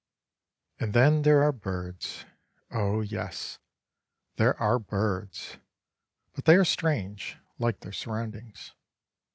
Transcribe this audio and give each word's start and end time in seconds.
And 0.79 0.95
then 0.95 1.21
there 1.21 1.43
are 1.43 1.51
birds 1.51 2.25
oh 2.71 3.01
yes, 3.01 3.59
there 4.37 4.59
are 4.59 4.79
birds, 4.79 5.57
but 6.33 6.45
they 6.45 6.55
are 6.55 6.65
strange, 6.65 7.37
like 7.59 7.81
their 7.81 7.91
surroundings. 7.91 8.73